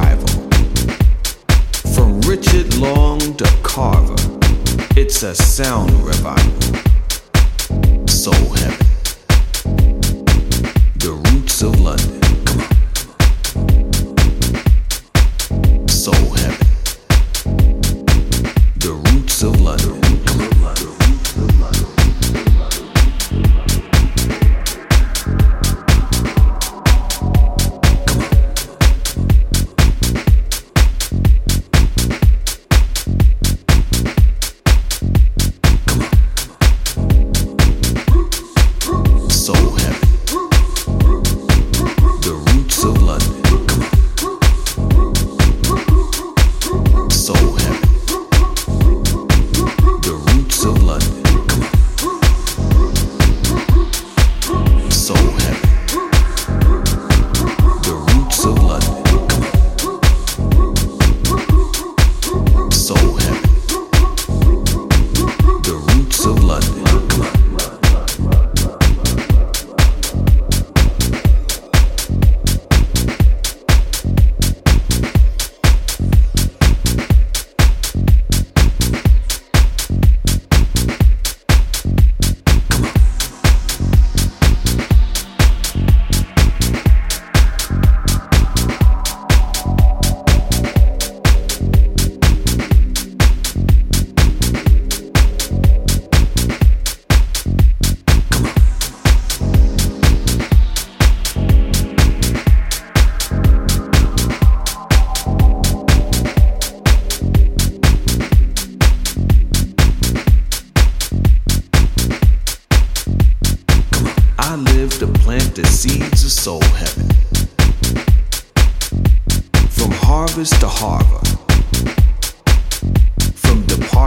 arrival. 0.00 0.28
From 1.94 2.20
Richard 2.22 2.76
Long 2.76 3.18
to 3.36 3.44
Carver, 3.62 4.14
it's 4.96 5.22
a 5.22 5.34
sound 5.34 5.92
revival. 5.92 6.60
Soul 8.06 8.34
Heaven. 8.54 8.86
The 10.96 11.20
roots 11.30 11.62
of 11.62 11.80
London. 11.80 12.19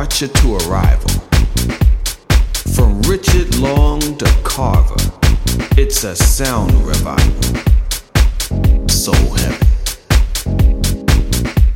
departure 0.04 0.28
to 0.28 0.58
arrival. 0.58 1.10
From 2.76 3.02
Richard 3.04 3.58
Long 3.58 4.02
to 4.18 4.26
Carver, 4.44 4.98
it's 5.78 6.04
a 6.04 6.14
sound 6.14 6.74
revival. 6.86 7.42
Soul 8.90 9.34
Heaven. 9.36 9.68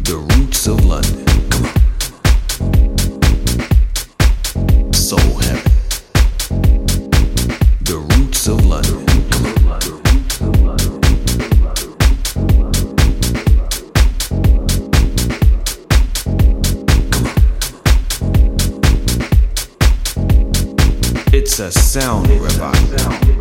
The 0.02 0.18
roots 0.36 0.68
of 0.68 0.84
London. 0.84 1.27
a 21.60 21.72
sound 21.72 22.30
revival. 22.30 23.37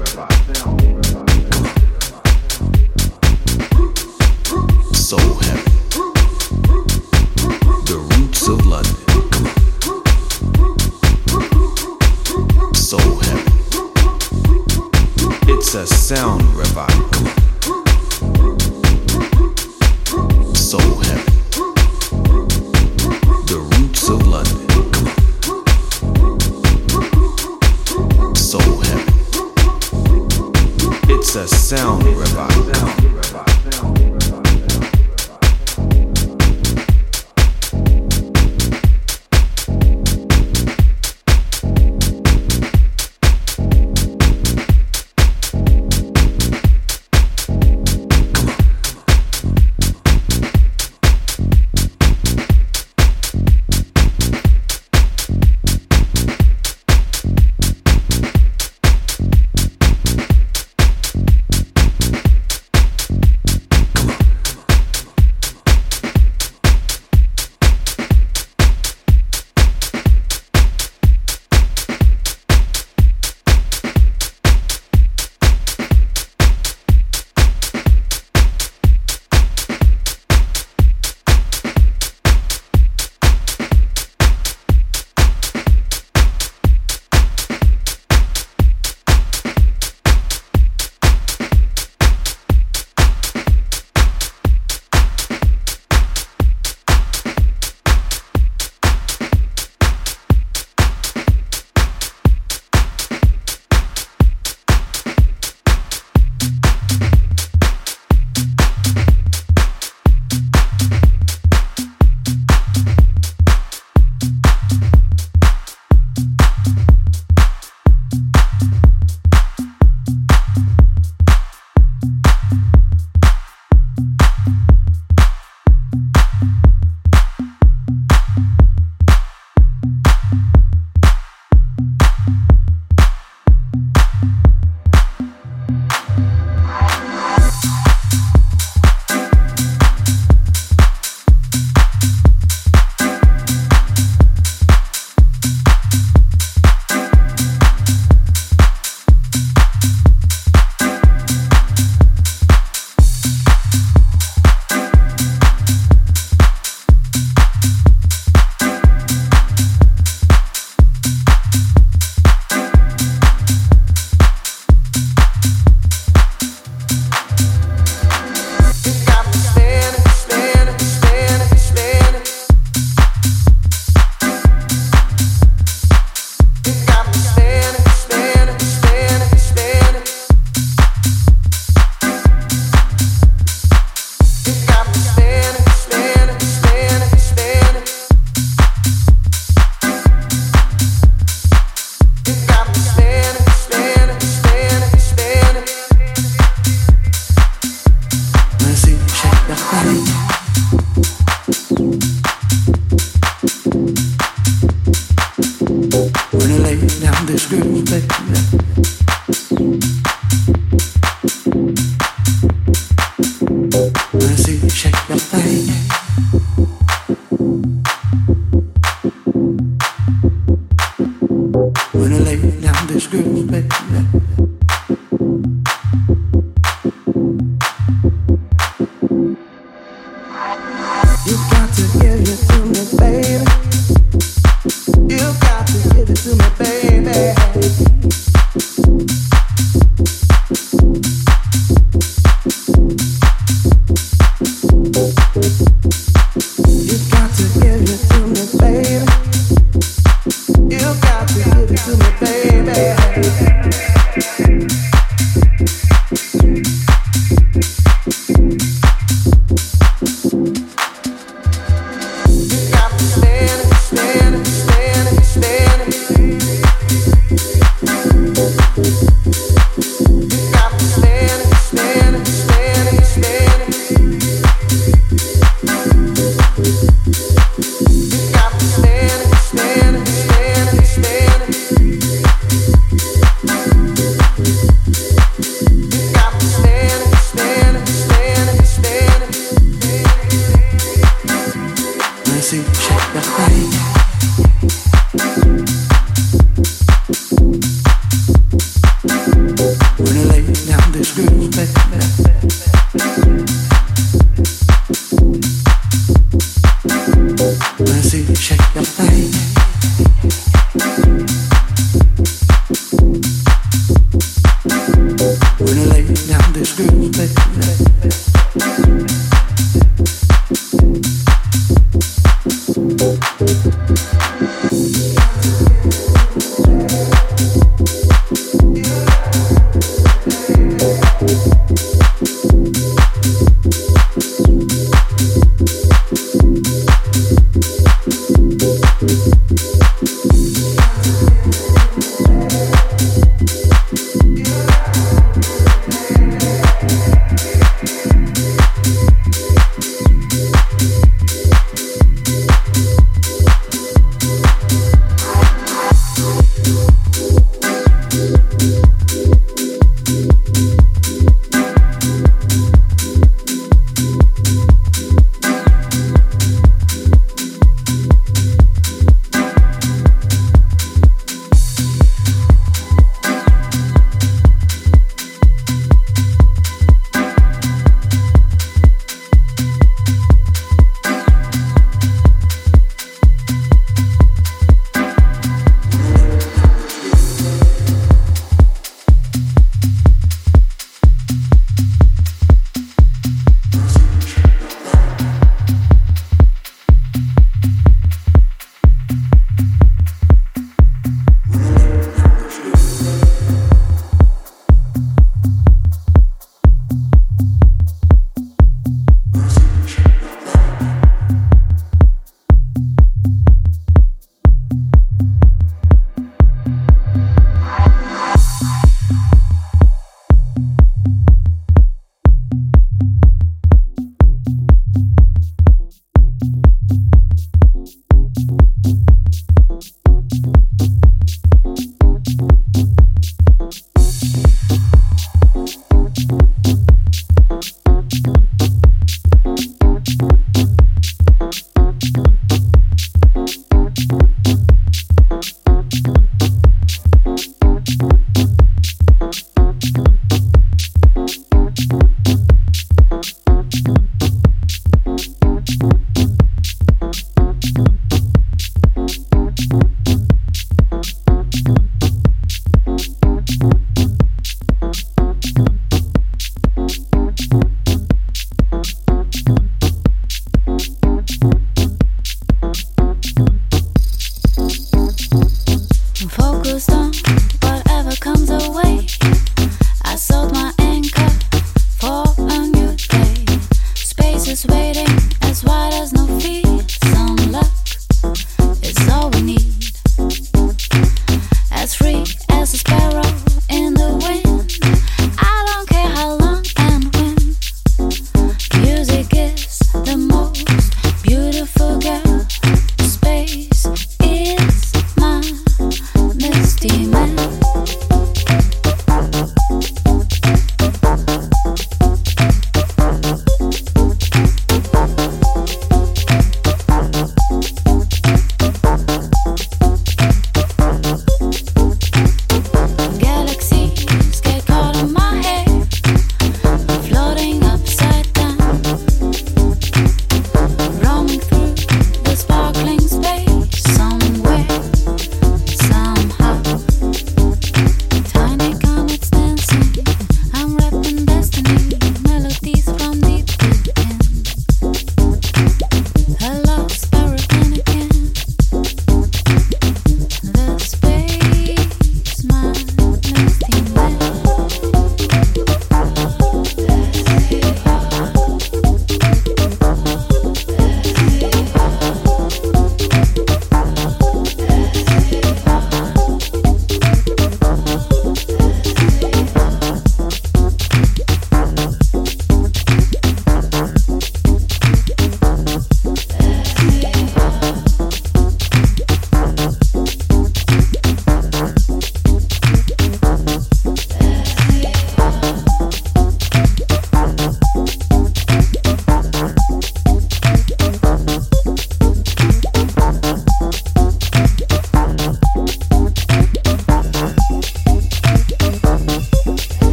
Music 207.28 208.04
is 208.30 208.65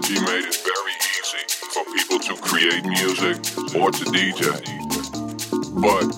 technology 0.00 0.20
made 0.20 0.48
it 0.48 0.56
very 0.56 0.92
easy 1.18 1.44
for 1.72 1.84
people 1.94 2.18
to 2.18 2.34
create 2.40 2.84
music 2.84 3.36
or 3.76 3.90
to 3.90 4.04
DJ. 4.04 4.60
But, 5.80 6.16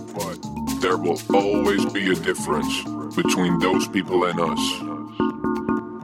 there 0.81 0.97
will 0.97 1.19
always 1.33 1.85
be 1.93 2.11
a 2.11 2.15
difference 2.17 2.83
between 3.15 3.61
those 3.61 3.87
people 3.87 4.25
and 4.25 4.41
us. 4.41 4.81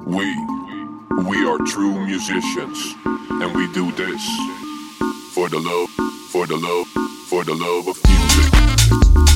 We, 0.07 0.25
we 1.25 1.45
are 1.45 1.59
true 1.67 2.07
musicians, 2.07 2.95
and 3.05 3.55
we 3.57 3.71
do 3.73 3.91
this 3.93 4.25
for 5.35 5.49
the 5.49 5.59
love, 5.59 5.91
for 6.31 6.47
the 6.47 6.57
love, 6.57 6.87
for 7.27 7.43
the 7.43 7.55
love 7.55 7.89
of 7.89 7.99
music. 8.07 9.28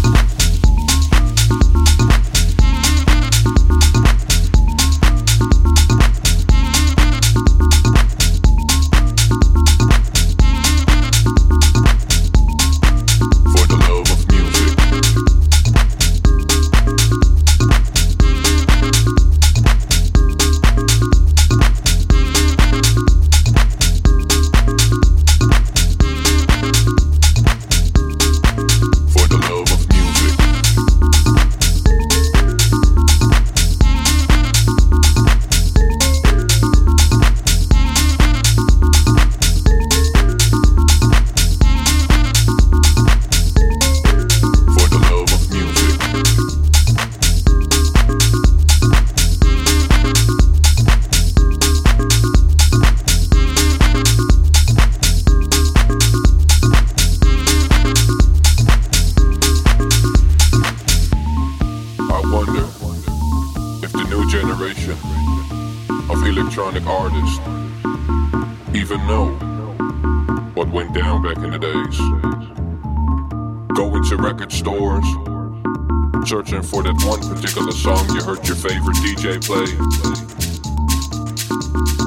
For 76.62 76.83
that 76.83 76.94
one 77.05 77.20
particular 77.20 77.72
song 77.72 78.07
you 78.14 78.22
heard 78.22 78.46
your 78.46 78.57
favorite 78.57 78.96
DJ 78.98 79.40
play. 79.42 79.66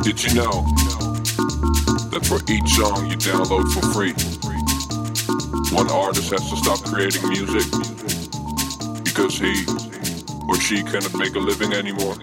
Did 0.03 0.23
you 0.23 0.33
know 0.35 0.63
that 2.11 2.25
for 2.25 2.39
each 2.51 2.69
song 2.73 3.07
you 3.07 3.17
download 3.17 3.67
for 3.73 3.81
free, 3.93 4.13
one 5.75 5.89
artist 5.91 6.31
has 6.31 6.49
to 6.49 6.57
stop 6.57 6.83
creating 6.85 7.27
music 7.29 7.65
because 9.03 9.37
he 9.37 9.65
or 10.47 10.55
she 10.59 10.83
cannot 10.83 11.13
make 11.17 11.35
a 11.35 11.39
living 11.39 11.73
anymore? 11.73 12.15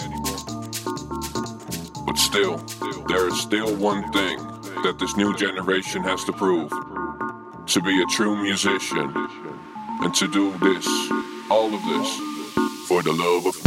But 2.06 2.18
still, 2.18 2.58
there 3.08 3.28
is 3.28 3.40
still 3.40 3.74
one 3.76 4.10
thing 4.12 4.38
that 4.82 4.96
this 4.98 5.16
new 5.16 5.34
generation 5.36 6.02
has 6.02 6.24
to 6.24 6.32
prove 6.32 6.70
to 6.70 7.80
be 7.80 8.02
a 8.02 8.06
true 8.06 8.36
musician 8.42 9.12
and 10.02 10.14
to 10.14 10.28
do 10.28 10.50
this, 10.58 10.86
all 11.52 11.74
of 11.74 11.82
this, 11.84 12.16
for 12.88 13.02
the 13.02 13.12
love 13.12 13.44
of 13.44 13.61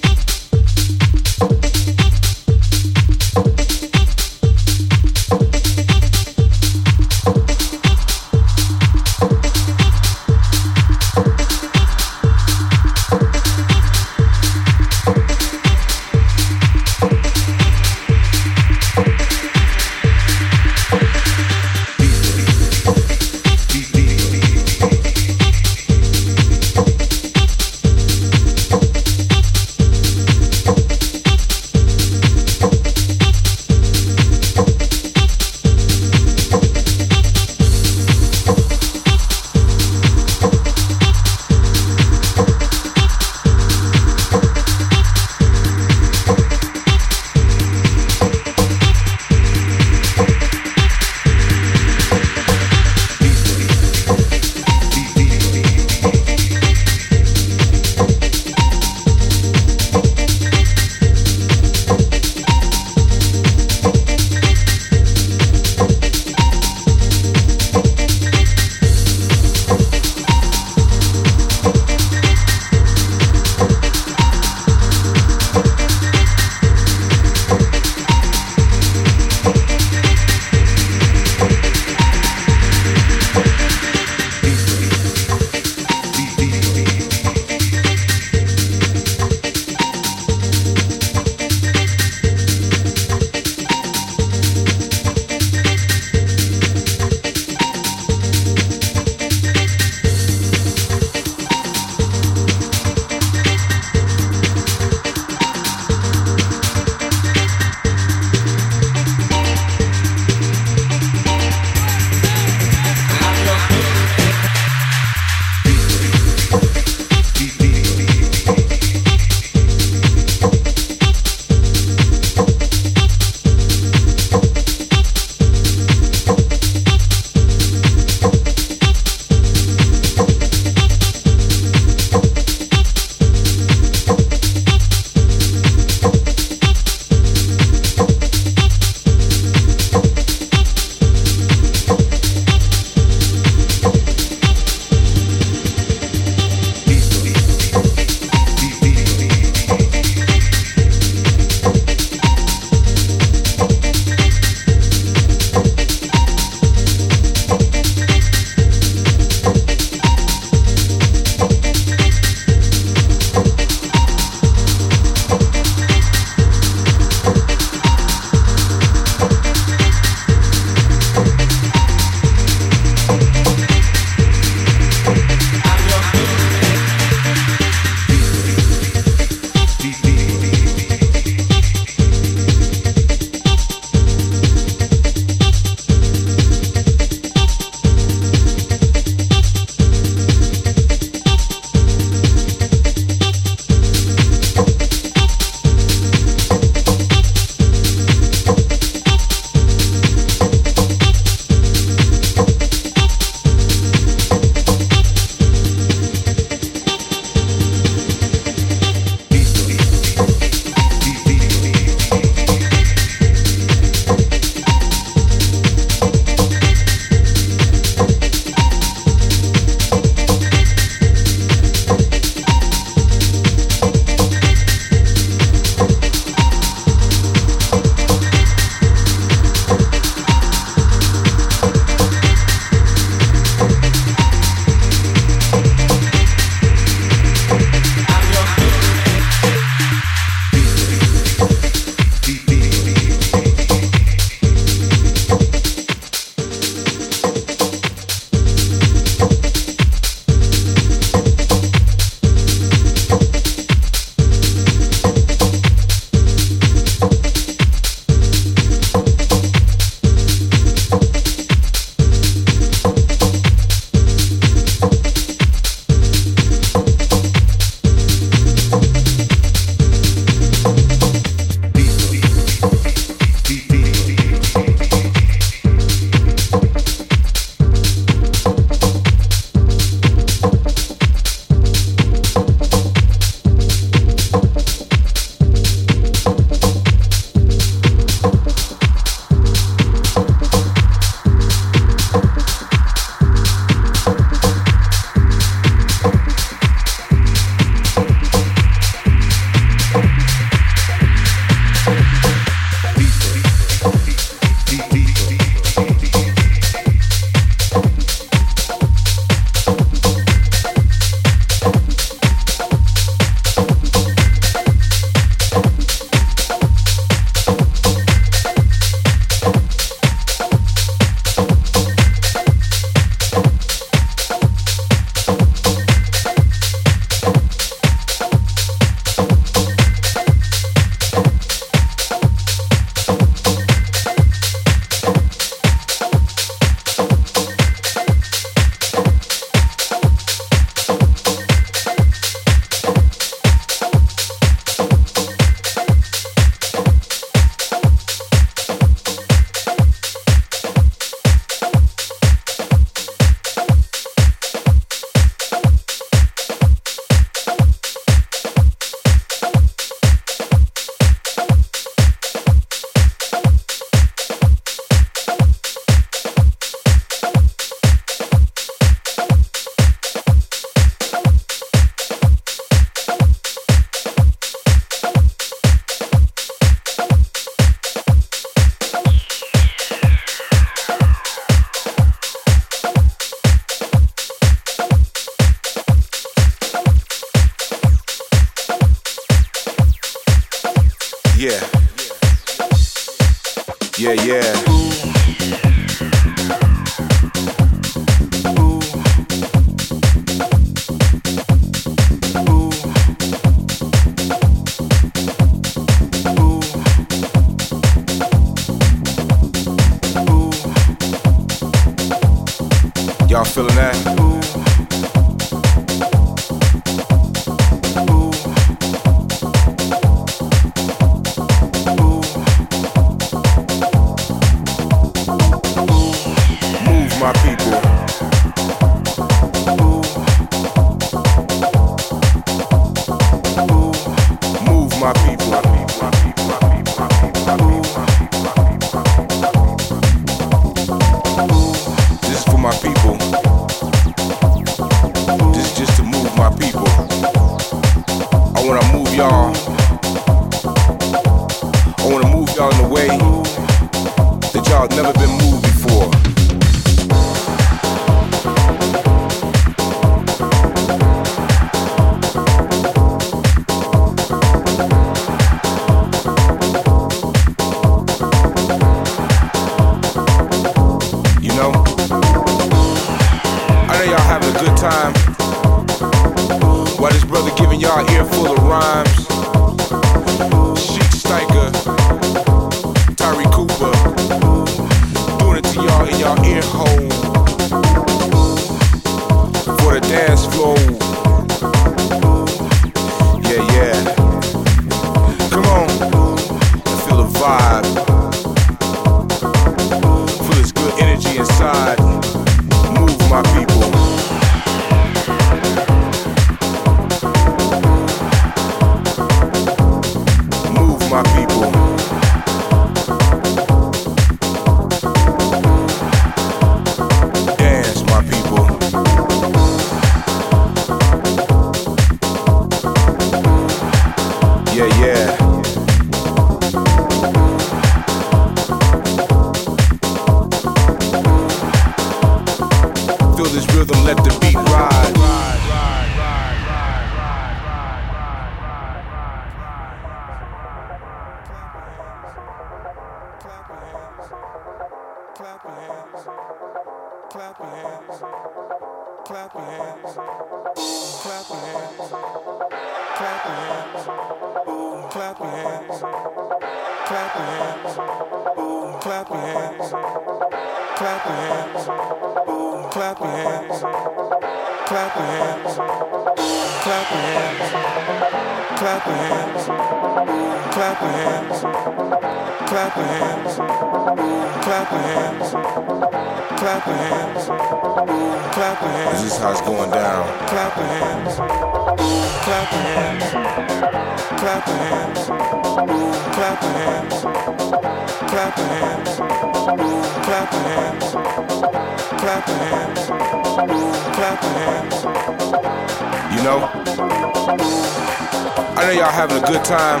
time. 599.66 600.00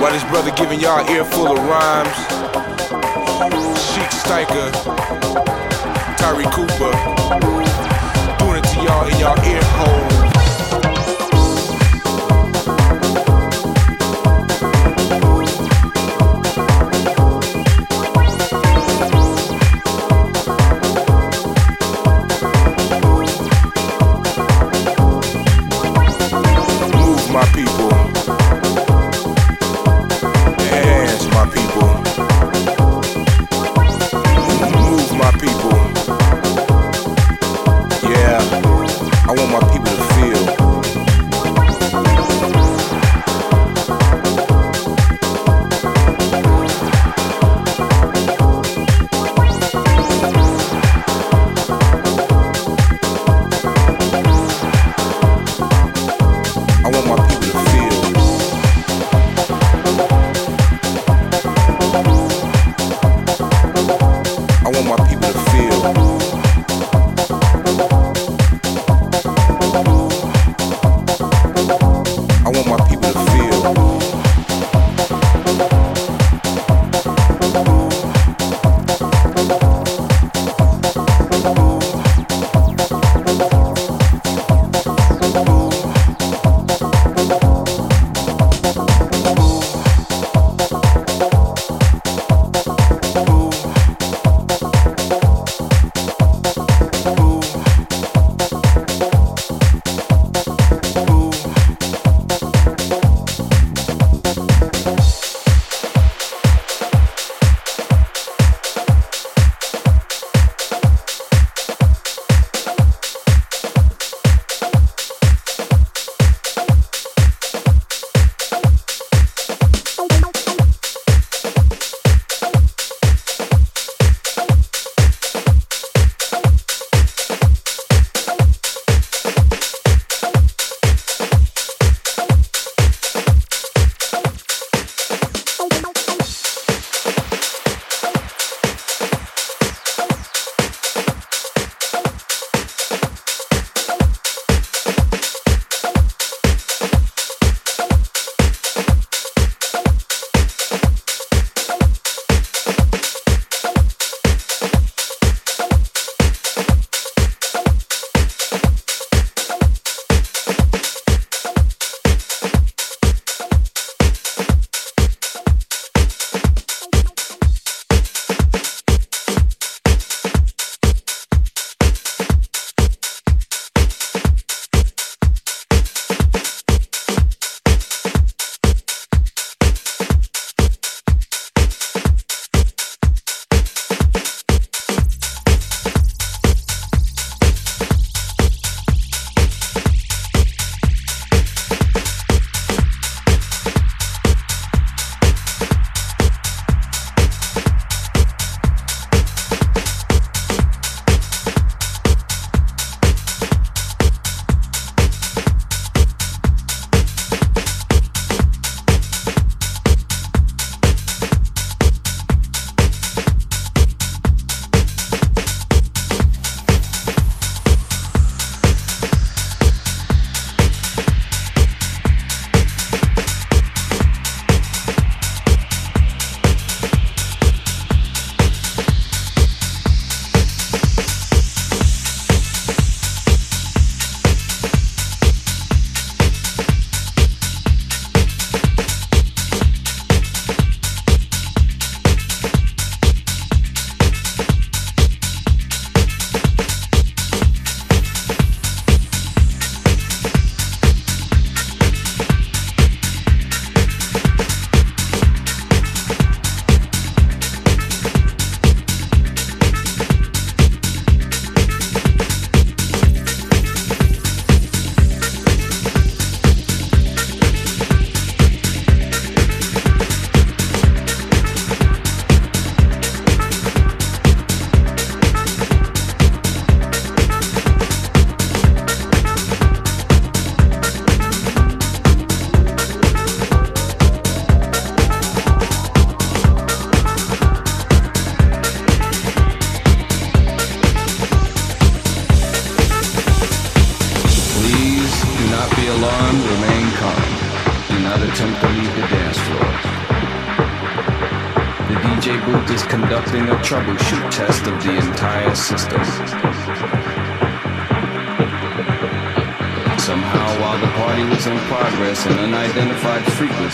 While 0.00 0.12
this 0.12 0.24
brother 0.24 0.50
giving 0.56 0.80
y'all 0.80 1.08
earful 1.08 1.46
of 1.46 1.58
rhymes. 1.58 2.16
Sheik 3.78 4.10
Steiker, 4.10 4.72
Tyree 6.16 6.44
Cooper, 6.46 6.92
doing 8.38 8.58
it 8.58 8.64
to 8.64 8.82
y'all 8.82 9.06
in 9.06 9.18
y'all 9.20 9.38
ear 9.44 9.62
hole. 9.62 10.07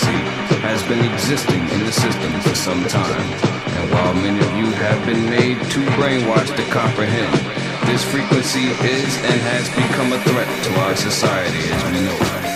Has 0.03 0.83
been 0.85 1.05
existing 1.13 1.61
in 1.61 1.81
the 1.85 1.93
system 1.93 2.33
for 2.41 2.55
some 2.55 2.83
time. 2.85 3.23
And 3.77 3.91
while 3.93 4.15
many 4.15 4.39
of 4.39 4.51
you 4.57 4.67
have 4.73 5.05
been 5.07 5.29
made 5.31 5.59
too 5.71 5.85
brainwashed 5.97 6.57
to 6.57 6.65
comprehend, 6.71 7.35
this 7.87 8.03
frequency 8.05 8.67
is 8.87 9.17
and 9.19 9.41
has 9.53 9.69
become 9.71 10.13
a 10.13 10.21
threat 10.25 10.65
to 10.65 10.81
our 10.81 10.97
society 10.97 11.71
as 11.71 11.85
we 11.85 12.01
know 12.07 12.19
it. 12.21 12.54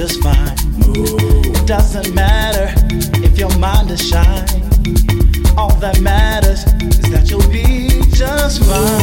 just 0.00 0.22
fine. 0.22 0.56
It 0.96 1.66
doesn't 1.66 2.14
matter 2.14 2.72
if 3.22 3.38
your 3.38 3.54
mind 3.58 3.90
is 3.90 4.00
shy. 4.00 4.46
All 5.58 5.74
that 5.74 6.00
matters 6.00 6.64
is 6.64 7.10
that 7.10 7.28
you'll 7.28 7.46
be 7.50 7.90
just 8.08 8.64
fine. 8.64 8.99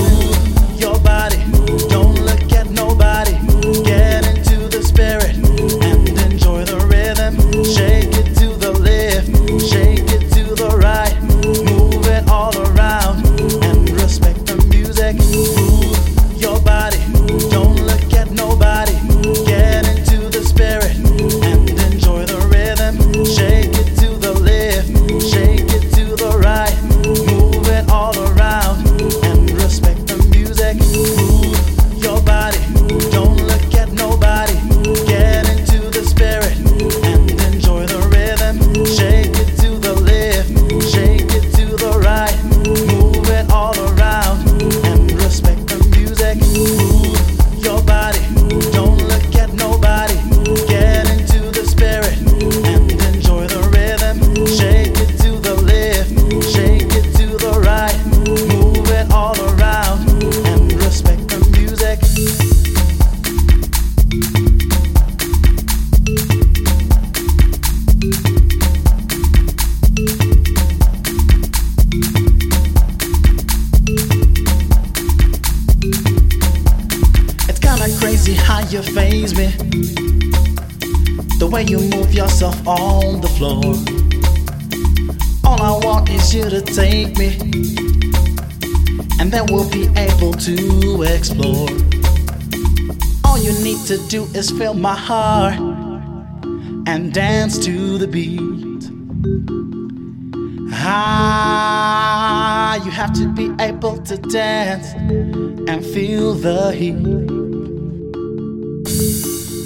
dance 104.30 104.94
and 104.94 105.86
feel 105.86 106.34
the 106.34 106.72
heat. 106.72 106.96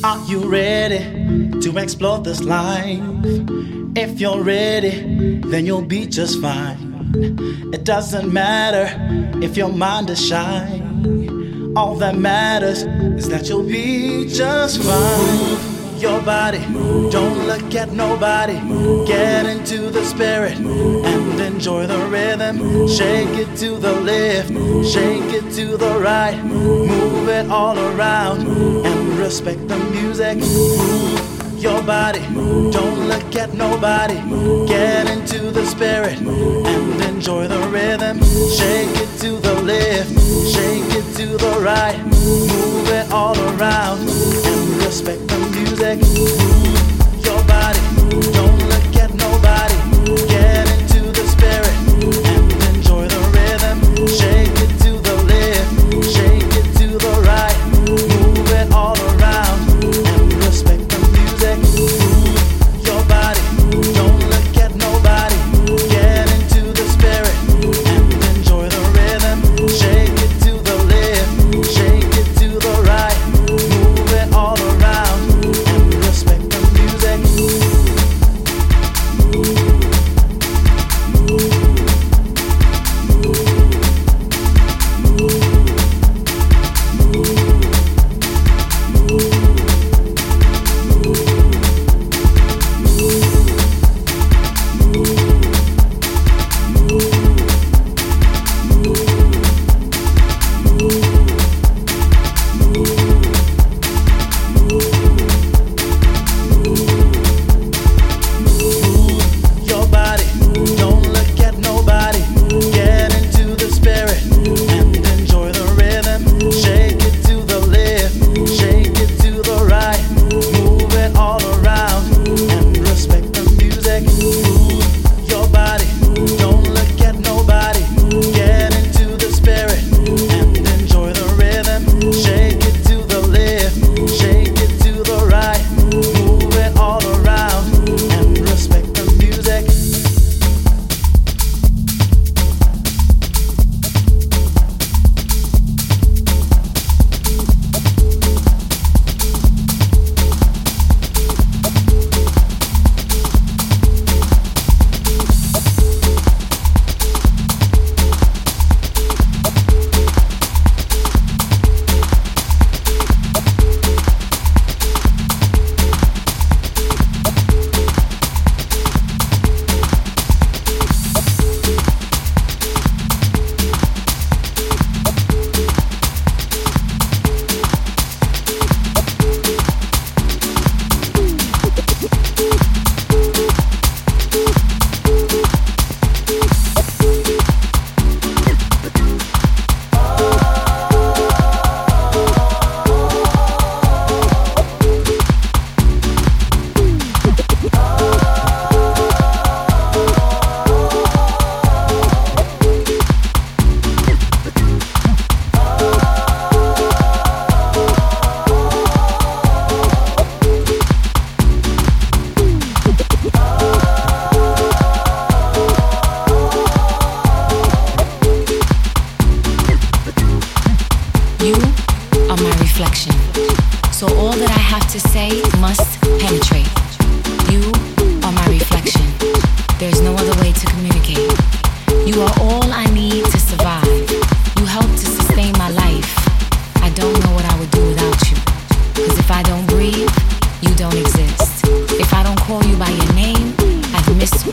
Are 0.03 0.23
you 0.27 0.39
ready 0.39 1.59
to 1.61 1.77
explore 1.77 2.19
this 2.19 2.41
life? 2.41 2.99
If 3.95 4.19
you're 4.19 4.43
ready, 4.43 5.39
then 5.45 5.65
you'll 5.65 5.81
be 5.81 6.05
just 6.05 6.41
fine. 6.41 7.11
It 7.73 7.83
doesn't 7.83 8.31
matter 8.31 8.89
if 9.41 9.57
your 9.57 9.69
mind 9.69 10.09
is 10.09 10.25
shy. 10.25 10.81
All 11.75 11.95
that 11.95 12.17
matters 12.17 12.83
is 12.83 13.29
that 13.29 13.49
you'll 13.49 13.63
be 13.63 14.27
just 14.27 14.81
fine 14.83 15.70
your 16.01 16.21
body. 16.21 16.65
Move. 16.67 17.11
Don't 17.11 17.45
look 17.45 17.75
at 17.75 17.91
nobody. 17.91 18.59
Move. 18.61 19.07
Get 19.07 19.45
into 19.45 19.91
the 19.91 20.03
spirit 20.03 20.59
Move. 20.59 21.05
and 21.05 21.39
enjoy 21.39 21.85
the 21.85 21.99
rhythm. 22.07 22.87
Shake 22.87 23.37
it 23.37 23.55
to 23.57 23.77
the 23.77 23.93
left, 24.01 24.49
shake 24.87 25.31
it 25.31 25.53
to 25.53 25.77
the 25.77 25.99
right. 25.99 26.43
Move 26.43 27.29
it 27.29 27.49
all 27.51 27.77
around 27.77 28.47
and 28.47 29.19
respect 29.19 29.67
the 29.67 29.77
music. 29.77 30.37
Move 30.37 31.61
your 31.61 31.83
body. 31.83 32.21
Don't 32.71 33.07
look 33.07 33.35
at 33.35 33.53
nobody. 33.53 34.15
Get 34.67 35.07
into 35.07 35.51
the 35.51 35.65
spirit 35.65 36.17
and 36.19 37.01
enjoy 37.03 37.47
the 37.47 37.59
rhythm. 37.69 38.17
Shake 38.49 38.95
it 38.97 39.19
to 39.19 39.37
the 39.37 39.61
left, 39.61 40.09
shake 40.49 40.91
it 40.99 41.15
to 41.17 41.37
the 41.37 41.59
right. 41.61 41.99
Move 42.05 42.89
it 42.89 43.11
all 43.11 43.37
around 43.37 43.99
and 43.99 44.83
respect 44.83 45.27
the 45.27 45.50
music, 45.71 45.99
move 46.01 47.25
your 47.25 47.43
body, 47.45 47.79
don't 48.33 48.60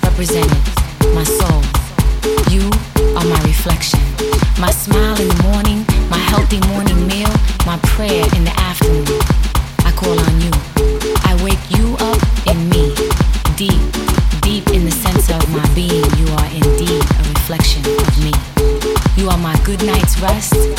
represented 0.03 0.59
my 1.15 1.25
soul. 1.25 1.63
You 2.51 2.65
are 3.17 3.25
my 3.25 3.41
reflection. 3.45 4.01
My 4.61 4.71
smile 4.71 5.21
in 5.21 5.29
the 5.29 5.43
morning, 5.43 5.87
my 6.11 6.19
healthy 6.19 6.61
morning 6.69 7.07
meal, 7.07 7.31
my 7.67 7.79
prayer 7.95 8.27
in 8.37 8.45
the 8.45 8.55
afternoon. 8.59 9.21
I 9.85 9.93
call 9.93 10.19
on 10.19 10.35
you. 10.41 10.53
I 11.25 11.35
wake 11.43 11.65
you 11.71 11.97
up 12.11 12.21
in 12.47 12.69
me, 12.69 12.95
deep, 13.57 13.81
deep 14.43 14.67
in 14.75 14.85
the 14.85 14.93
center 14.93 15.35
of 15.35 15.49
my 15.51 15.67
being. 15.75 16.05
You 16.19 16.27
are 16.39 16.49
indeed 16.53 17.03
a 17.03 17.23
reflection 17.35 17.83
of 17.87 18.13
me. 18.23 18.33
You 19.17 19.29
are 19.31 19.39
my 19.39 19.59
good 19.65 19.83
night's 19.85 20.21
rest 20.21 20.78